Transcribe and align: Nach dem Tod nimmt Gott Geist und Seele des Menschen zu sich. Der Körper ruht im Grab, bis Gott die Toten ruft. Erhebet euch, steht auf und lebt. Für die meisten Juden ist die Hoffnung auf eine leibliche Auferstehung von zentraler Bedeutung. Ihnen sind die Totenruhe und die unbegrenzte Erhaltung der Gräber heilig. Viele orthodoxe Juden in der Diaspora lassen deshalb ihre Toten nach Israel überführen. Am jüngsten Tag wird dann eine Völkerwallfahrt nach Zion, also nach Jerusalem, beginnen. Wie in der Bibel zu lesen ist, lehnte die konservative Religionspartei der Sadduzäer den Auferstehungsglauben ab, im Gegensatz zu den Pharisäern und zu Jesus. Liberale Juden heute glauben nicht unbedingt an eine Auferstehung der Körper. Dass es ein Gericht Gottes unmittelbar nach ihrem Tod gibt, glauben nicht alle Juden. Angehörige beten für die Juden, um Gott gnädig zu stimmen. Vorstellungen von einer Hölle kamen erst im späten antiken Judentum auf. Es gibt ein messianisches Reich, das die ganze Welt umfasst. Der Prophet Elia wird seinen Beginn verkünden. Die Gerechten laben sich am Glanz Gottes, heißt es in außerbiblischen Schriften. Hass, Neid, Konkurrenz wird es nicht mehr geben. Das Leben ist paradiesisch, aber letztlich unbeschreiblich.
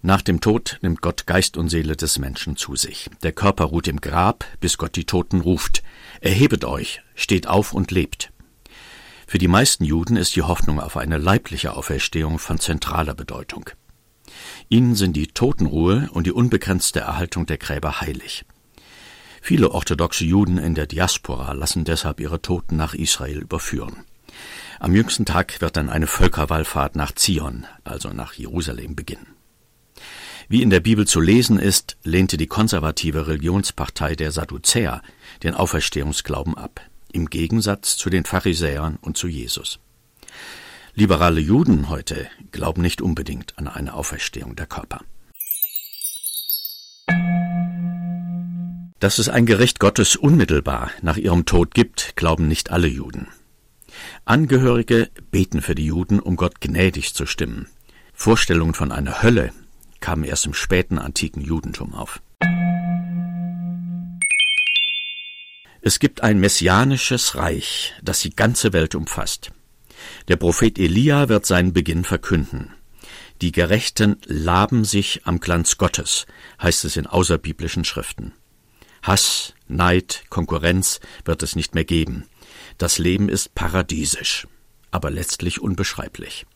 Nach 0.00 0.22
dem 0.22 0.40
Tod 0.40 0.78
nimmt 0.80 1.02
Gott 1.02 1.26
Geist 1.26 1.56
und 1.56 1.70
Seele 1.70 1.96
des 1.96 2.18
Menschen 2.18 2.56
zu 2.56 2.76
sich. 2.76 3.10
Der 3.24 3.32
Körper 3.32 3.64
ruht 3.64 3.88
im 3.88 4.00
Grab, 4.00 4.44
bis 4.60 4.78
Gott 4.78 4.94
die 4.94 5.06
Toten 5.06 5.40
ruft. 5.40 5.82
Erhebet 6.20 6.64
euch, 6.64 7.02
steht 7.16 7.48
auf 7.48 7.72
und 7.72 7.90
lebt. 7.90 8.32
Für 9.26 9.38
die 9.38 9.48
meisten 9.48 9.84
Juden 9.84 10.16
ist 10.16 10.36
die 10.36 10.42
Hoffnung 10.42 10.78
auf 10.78 10.96
eine 10.96 11.18
leibliche 11.18 11.74
Auferstehung 11.74 12.38
von 12.38 12.60
zentraler 12.60 13.14
Bedeutung. 13.14 13.70
Ihnen 14.68 14.94
sind 14.94 15.14
die 15.14 15.26
Totenruhe 15.26 16.08
und 16.12 16.26
die 16.26 16.32
unbegrenzte 16.32 17.00
Erhaltung 17.00 17.46
der 17.46 17.58
Gräber 17.58 18.00
heilig. 18.00 18.44
Viele 19.42 19.72
orthodoxe 19.72 20.24
Juden 20.24 20.58
in 20.58 20.74
der 20.74 20.86
Diaspora 20.86 21.52
lassen 21.52 21.84
deshalb 21.84 22.20
ihre 22.20 22.40
Toten 22.40 22.76
nach 22.76 22.94
Israel 22.94 23.38
überführen. 23.38 24.04
Am 24.78 24.94
jüngsten 24.94 25.24
Tag 25.24 25.60
wird 25.60 25.76
dann 25.76 25.90
eine 25.90 26.06
Völkerwallfahrt 26.06 26.94
nach 26.94 27.12
Zion, 27.12 27.66
also 27.82 28.10
nach 28.10 28.34
Jerusalem, 28.34 28.94
beginnen. 28.94 29.37
Wie 30.50 30.62
in 30.62 30.70
der 30.70 30.80
Bibel 30.80 31.06
zu 31.06 31.20
lesen 31.20 31.58
ist, 31.58 31.98
lehnte 32.04 32.38
die 32.38 32.46
konservative 32.46 33.26
Religionspartei 33.26 34.14
der 34.14 34.32
Sadduzäer 34.32 35.02
den 35.42 35.52
Auferstehungsglauben 35.52 36.56
ab, 36.56 36.80
im 37.12 37.28
Gegensatz 37.28 37.98
zu 37.98 38.08
den 38.08 38.24
Pharisäern 38.24 38.96
und 39.02 39.18
zu 39.18 39.28
Jesus. 39.28 39.78
Liberale 40.94 41.40
Juden 41.40 41.90
heute 41.90 42.28
glauben 42.50 42.80
nicht 42.80 43.02
unbedingt 43.02 43.58
an 43.58 43.68
eine 43.68 43.92
Auferstehung 43.92 44.56
der 44.56 44.64
Körper. 44.64 45.02
Dass 49.00 49.18
es 49.18 49.28
ein 49.28 49.44
Gericht 49.44 49.80
Gottes 49.80 50.16
unmittelbar 50.16 50.90
nach 51.02 51.18
ihrem 51.18 51.44
Tod 51.44 51.74
gibt, 51.74 52.16
glauben 52.16 52.48
nicht 52.48 52.70
alle 52.70 52.88
Juden. 52.88 53.28
Angehörige 54.24 55.10
beten 55.30 55.60
für 55.60 55.74
die 55.74 55.86
Juden, 55.86 56.20
um 56.20 56.36
Gott 56.36 56.62
gnädig 56.62 57.12
zu 57.12 57.26
stimmen. 57.26 57.68
Vorstellungen 58.14 58.74
von 58.74 58.92
einer 58.92 59.22
Hölle 59.22 59.52
kamen 60.08 60.24
erst 60.24 60.46
im 60.46 60.54
späten 60.54 60.98
antiken 60.98 61.42
Judentum 61.42 61.92
auf. 61.92 62.22
Es 65.82 65.98
gibt 65.98 66.22
ein 66.22 66.40
messianisches 66.40 67.34
Reich, 67.34 67.92
das 68.02 68.20
die 68.20 68.34
ganze 68.34 68.72
Welt 68.72 68.94
umfasst. 68.94 69.50
Der 70.28 70.36
Prophet 70.36 70.78
Elia 70.78 71.28
wird 71.28 71.44
seinen 71.44 71.74
Beginn 71.74 72.04
verkünden. 72.04 72.72
Die 73.42 73.52
Gerechten 73.52 74.16
laben 74.24 74.86
sich 74.86 75.26
am 75.26 75.40
Glanz 75.40 75.76
Gottes, 75.76 76.26
heißt 76.62 76.86
es 76.86 76.96
in 76.96 77.06
außerbiblischen 77.06 77.84
Schriften. 77.84 78.32
Hass, 79.02 79.52
Neid, 79.66 80.22
Konkurrenz 80.30 81.00
wird 81.26 81.42
es 81.42 81.54
nicht 81.54 81.74
mehr 81.74 81.84
geben. 81.84 82.24
Das 82.78 82.96
Leben 82.96 83.28
ist 83.28 83.54
paradiesisch, 83.54 84.48
aber 84.90 85.10
letztlich 85.10 85.60
unbeschreiblich. 85.60 86.46